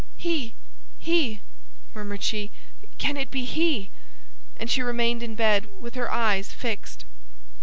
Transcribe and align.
"He, 0.17 0.55
he!" 0.97 1.41
murmured 1.93 2.23
she; 2.23 2.49
"can 2.97 3.17
it 3.17 3.29
be 3.29 3.45
he?" 3.45 3.91
And 4.57 4.67
she 4.67 4.81
remained 4.81 5.21
in 5.21 5.35
bed 5.35 5.67
with 5.79 5.93
her 5.93 6.11
eyes 6.11 6.51
fixed. 6.51 7.05